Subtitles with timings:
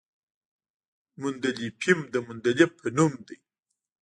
[0.03, 0.03] د
[1.21, 3.37] مندلیفیم د مندلیف په نوم دی.